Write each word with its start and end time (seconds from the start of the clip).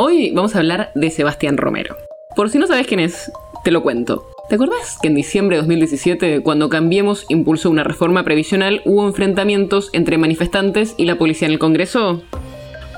Hoy 0.00 0.30
vamos 0.30 0.54
a 0.54 0.60
hablar 0.60 0.92
de 0.94 1.10
Sebastián 1.10 1.56
Romero. 1.56 1.96
Por 2.36 2.50
si 2.50 2.58
no 2.60 2.68
sabes 2.68 2.86
quién 2.86 3.00
es, 3.00 3.32
te 3.64 3.72
lo 3.72 3.82
cuento. 3.82 4.28
¿Te 4.48 4.54
acordás 4.54 4.96
que 5.02 5.08
en 5.08 5.16
diciembre 5.16 5.56
de 5.56 5.62
2017, 5.62 6.40
cuando 6.44 6.68
Cambiemos 6.68 7.26
impulsó 7.28 7.68
una 7.68 7.82
reforma 7.82 8.22
previsional, 8.22 8.80
hubo 8.84 9.08
enfrentamientos 9.08 9.90
entre 9.92 10.16
manifestantes 10.16 10.94
y 10.98 11.04
la 11.04 11.18
policía 11.18 11.48
en 11.48 11.54
el 11.54 11.58
Congreso? 11.58 12.22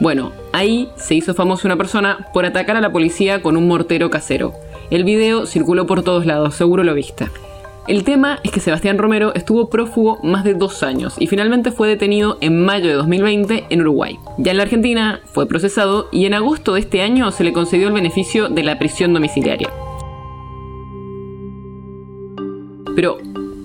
Bueno, 0.01 0.33
ahí 0.53 0.91
se 0.97 1.15
hizo 1.15 1.33
famosa 1.33 1.69
una 1.69 1.79
persona 1.79 2.29
por 2.35 2.45
atacar 2.45 2.77
a 2.77 2.83
la 2.83 2.93
policía 2.93 3.41
con 3.41 3.57
un 3.57 3.67
mortero 3.67 4.11
casero. 4.11 4.53
El 4.91 5.05
video 5.05 5.47
circuló 5.47 5.87
por 5.87 6.03
todos 6.03 6.27
lados, 6.27 6.55
seguro 6.55 6.85
lo 6.85 6.93
viste. 6.93 7.29
El 7.91 8.05
tema 8.05 8.39
es 8.45 8.53
que 8.53 8.61
Sebastián 8.61 8.99
Romero 8.99 9.35
estuvo 9.35 9.69
prófugo 9.69 10.21
más 10.23 10.45
de 10.45 10.55
dos 10.55 10.85
años 10.85 11.17
y 11.19 11.27
finalmente 11.27 11.73
fue 11.73 11.89
detenido 11.89 12.39
en 12.41 12.65
mayo 12.65 12.87
de 12.87 12.95
2020 12.95 13.65
en 13.69 13.81
Uruguay. 13.81 14.17
Ya 14.39 14.53
en 14.53 14.59
la 14.59 14.63
Argentina 14.63 15.21
fue 15.25 15.49
procesado 15.49 16.09
y 16.13 16.25
en 16.25 16.35
agosto 16.35 16.75
de 16.75 16.81
este 16.83 17.03
año 17.03 17.33
se 17.33 17.43
le 17.43 17.53
concedió 17.53 17.89
el 17.89 17.93
beneficio 17.93 18.49
de 18.49 18.63
la 18.63 18.79
prisión 18.79 19.13
domiciliaria. 19.13 19.71
Pero, 22.95 23.19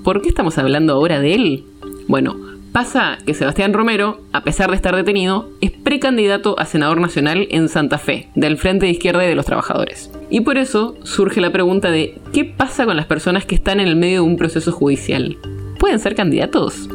¿por 0.04 0.24
qué 0.24 0.30
estamos 0.30 0.58
hablando 0.58 0.94
ahora 0.94 1.20
de 1.20 1.36
él? 1.36 1.66
Bueno, 2.08 2.36
Pasa 2.76 3.20
que 3.26 3.34
Sebastián 3.34 3.72
Romero, 3.72 4.20
a 4.34 4.44
pesar 4.44 4.70
de 4.70 4.76
estar 4.76 4.94
detenido, 4.98 5.50
es 5.62 5.72
precandidato 5.72 6.60
a 6.60 6.66
senador 6.66 7.00
nacional 7.00 7.48
en 7.50 7.70
Santa 7.70 7.98
Fe, 7.98 8.28
del 8.36 8.58
Frente 8.58 8.86
de 8.86 8.92
Izquierda 8.92 9.24
y 9.24 9.30
de 9.30 9.36
los 9.36 9.46
Trabajadores. 9.46 10.12
Y 10.30 10.42
por 10.42 10.58
eso 10.58 10.96
surge 11.04 11.40
la 11.40 11.52
pregunta 11.52 11.92
de 11.92 12.20
¿qué 12.34 12.46
pasa 12.46 12.86
con 12.86 12.98
las 12.98 13.06
personas 13.06 13.46
que 13.46 13.56
están 13.56 13.80
en 13.80 13.88
el 13.88 13.96
medio 13.96 14.24
de 14.24 14.28
un 14.28 14.38
proceso 14.38 14.72
judicial? 14.72 15.38
¿Pueden 15.80 16.00
ser 16.00 16.16
candidatos? 16.16 16.90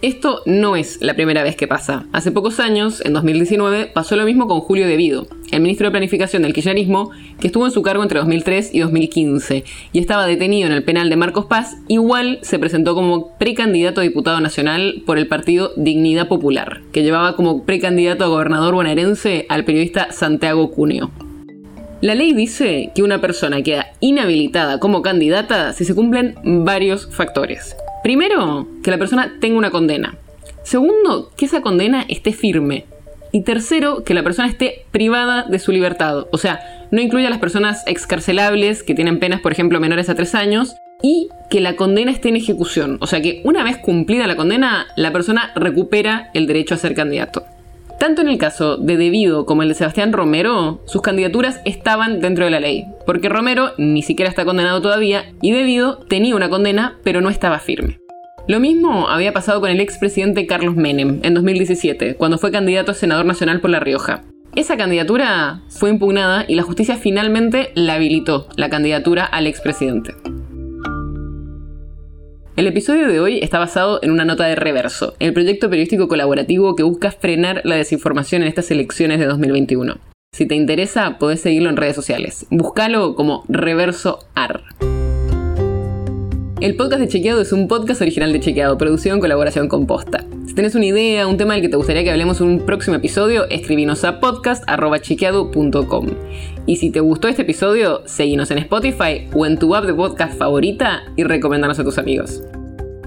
Esto 0.00 0.42
no 0.44 0.76
es 0.76 0.98
la 1.00 1.14
primera 1.14 1.42
vez 1.42 1.56
que 1.56 1.66
pasa. 1.66 2.04
Hace 2.12 2.30
pocos 2.30 2.60
años, 2.60 3.00
en 3.06 3.14
2019, 3.14 3.86
pasó 3.86 4.16
lo 4.16 4.26
mismo 4.26 4.46
con 4.46 4.60
Julio 4.60 4.86
Devido, 4.86 5.26
el 5.54 5.62
ministro 5.62 5.86
de 5.86 5.92
Planificación 5.92 6.42
del 6.42 6.52
kirchnerismo, 6.52 7.10
que 7.40 7.46
estuvo 7.46 7.64
en 7.64 7.72
su 7.72 7.82
cargo 7.82 8.02
entre 8.02 8.18
2003 8.18 8.74
y 8.74 8.80
2015 8.80 9.64
y 9.92 9.98
estaba 9.98 10.26
detenido 10.26 10.66
en 10.66 10.74
el 10.74 10.84
penal 10.84 11.08
de 11.10 11.16
Marcos 11.16 11.46
Paz, 11.46 11.76
igual 11.88 12.38
se 12.42 12.58
presentó 12.58 12.94
como 12.94 13.36
precandidato 13.38 14.00
a 14.00 14.04
diputado 14.04 14.40
nacional 14.40 15.02
por 15.06 15.18
el 15.18 15.28
partido 15.28 15.72
Dignidad 15.76 16.28
Popular, 16.28 16.80
que 16.92 17.02
llevaba 17.02 17.36
como 17.36 17.64
precandidato 17.64 18.24
a 18.24 18.28
gobernador 18.28 18.74
bonaerense 18.74 19.46
al 19.48 19.64
periodista 19.64 20.12
Santiago 20.12 20.70
Cuneo. 20.70 21.10
La 22.00 22.14
ley 22.14 22.34
dice 22.34 22.90
que 22.94 23.02
una 23.02 23.20
persona 23.20 23.62
queda 23.62 23.86
inhabilitada 24.00 24.78
como 24.78 25.00
candidata 25.00 25.72
si 25.72 25.84
se 25.84 25.94
cumplen 25.94 26.34
varios 26.44 27.08
factores. 27.10 27.76
Primero, 28.02 28.68
que 28.82 28.90
la 28.90 28.98
persona 28.98 29.36
tenga 29.40 29.56
una 29.56 29.70
condena. 29.70 30.18
Segundo, 30.64 31.30
que 31.36 31.46
esa 31.46 31.62
condena 31.62 32.04
esté 32.08 32.32
firme. 32.32 32.84
Y 33.34 33.42
tercero, 33.42 34.04
que 34.04 34.14
la 34.14 34.22
persona 34.22 34.46
esté 34.46 34.84
privada 34.92 35.42
de 35.42 35.58
su 35.58 35.72
libertad. 35.72 36.28
O 36.30 36.38
sea, 36.38 36.86
no 36.92 37.00
incluye 37.00 37.26
a 37.26 37.30
las 37.30 37.40
personas 37.40 37.82
excarcelables 37.88 38.84
que 38.84 38.94
tienen 38.94 39.18
penas, 39.18 39.40
por 39.40 39.50
ejemplo, 39.50 39.80
menores 39.80 40.08
a 40.08 40.14
tres 40.14 40.36
años. 40.36 40.76
Y 41.02 41.30
que 41.50 41.60
la 41.60 41.74
condena 41.74 42.12
esté 42.12 42.28
en 42.28 42.36
ejecución. 42.36 42.96
O 43.00 43.08
sea 43.08 43.20
que 43.20 43.42
una 43.44 43.64
vez 43.64 43.78
cumplida 43.78 44.28
la 44.28 44.36
condena, 44.36 44.86
la 44.94 45.10
persona 45.10 45.50
recupera 45.56 46.30
el 46.32 46.46
derecho 46.46 46.76
a 46.76 46.78
ser 46.78 46.94
candidato. 46.94 47.42
Tanto 47.98 48.22
en 48.22 48.28
el 48.28 48.38
caso 48.38 48.76
de 48.76 48.96
Debido 48.96 49.46
como 49.46 49.62
el 49.62 49.68
de 49.68 49.74
Sebastián 49.74 50.12
Romero, 50.12 50.82
sus 50.86 51.02
candidaturas 51.02 51.60
estaban 51.64 52.20
dentro 52.20 52.44
de 52.44 52.52
la 52.52 52.60
ley, 52.60 52.84
porque 53.04 53.28
Romero 53.28 53.72
ni 53.78 54.02
siquiera 54.02 54.28
está 54.28 54.44
condenado 54.44 54.80
todavía 54.80 55.32
y 55.42 55.50
Debido 55.50 55.98
tenía 56.08 56.36
una 56.36 56.50
condena 56.50 56.98
pero 57.02 57.20
no 57.20 57.30
estaba 57.30 57.58
firme. 57.58 57.98
Lo 58.46 58.60
mismo 58.60 59.08
había 59.08 59.32
pasado 59.32 59.62
con 59.62 59.70
el 59.70 59.80
expresidente 59.80 60.46
Carlos 60.46 60.76
Menem 60.76 61.20
en 61.22 61.32
2017, 61.32 62.16
cuando 62.16 62.36
fue 62.36 62.52
candidato 62.52 62.90
a 62.90 62.94
senador 62.94 63.24
nacional 63.24 63.62
por 63.62 63.70
La 63.70 63.80
Rioja. 63.80 64.22
Esa 64.54 64.76
candidatura 64.76 65.62
fue 65.70 65.88
impugnada 65.88 66.44
y 66.46 66.54
la 66.54 66.62
justicia 66.62 66.96
finalmente 66.96 67.72
la 67.74 67.94
habilitó, 67.94 68.46
la 68.56 68.68
candidatura 68.68 69.24
al 69.24 69.46
expresidente. 69.46 70.14
El 72.56 72.66
episodio 72.66 73.08
de 73.08 73.18
hoy 73.18 73.38
está 73.40 73.58
basado 73.58 73.98
en 74.02 74.10
una 74.10 74.26
nota 74.26 74.44
de 74.44 74.56
Reverso, 74.56 75.14
el 75.20 75.32
proyecto 75.32 75.70
periodístico 75.70 76.06
colaborativo 76.06 76.76
que 76.76 76.82
busca 76.82 77.12
frenar 77.12 77.62
la 77.64 77.76
desinformación 77.76 78.42
en 78.42 78.48
estas 78.48 78.70
elecciones 78.70 79.20
de 79.20 79.26
2021. 79.26 79.96
Si 80.34 80.46
te 80.46 80.54
interesa, 80.54 81.16
podés 81.18 81.40
seguirlo 81.40 81.70
en 81.70 81.76
redes 81.76 81.96
sociales. 81.96 82.46
Búscalo 82.50 83.14
como 83.14 83.44
Reverso 83.48 84.18
AR. 84.34 84.64
El 86.60 86.76
podcast 86.76 87.00
de 87.00 87.08
Chequeado 87.08 87.40
es 87.40 87.52
un 87.52 87.66
podcast 87.66 88.00
original 88.00 88.32
de 88.32 88.38
Chequeado, 88.40 88.78
producido 88.78 89.14
en 89.14 89.20
colaboración 89.20 89.68
con 89.68 89.86
Posta. 89.86 90.24
Si 90.46 90.54
tenés 90.54 90.76
una 90.76 90.86
idea, 90.86 91.26
un 91.26 91.36
tema 91.36 91.54
del 91.54 91.62
que 91.62 91.68
te 91.68 91.76
gustaría 91.76 92.04
que 92.04 92.10
hablemos 92.10 92.40
en 92.40 92.46
un 92.46 92.60
próximo 92.60 92.96
episodio, 92.96 93.48
escribinos 93.50 94.04
a 94.04 94.20
podcast.chequeado.com. 94.20 96.06
Y 96.66 96.76
si 96.76 96.90
te 96.90 97.00
gustó 97.00 97.26
este 97.28 97.42
episodio, 97.42 98.02
seguinos 98.06 98.52
en 98.52 98.58
Spotify 98.58 99.28
o 99.34 99.46
en 99.46 99.58
tu 99.58 99.74
app 99.74 99.84
de 99.84 99.94
podcast 99.94 100.38
favorita 100.38 101.02
y 101.16 101.24
recomendanos 101.24 101.80
a 101.80 101.84
tus 101.84 101.98
amigos. 101.98 102.42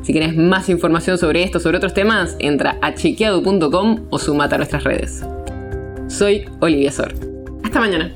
Si 0.03 0.11
quieres 0.11 0.35
más 0.35 0.67
información 0.69 1.17
sobre 1.17 1.43
esto 1.43 1.59
o 1.59 1.61
sobre 1.61 1.77
otros 1.77 1.93
temas, 1.93 2.35
entra 2.39 2.77
a 2.81 2.93
chequeado.com 2.93 4.07
o 4.09 4.19
sumate 4.19 4.55
a 4.55 4.57
nuestras 4.57 4.83
redes. 4.83 5.23
Soy 6.07 6.45
Olivia 6.59 6.91
Sor. 6.91 7.13
Hasta 7.63 7.79
mañana. 7.79 8.13